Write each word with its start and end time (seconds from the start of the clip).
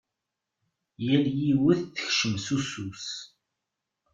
Yal 1.05 1.25
yiwet 1.39 1.81
tekcem 1.95 2.33
s 2.45 2.47
usu-s. 2.57 3.07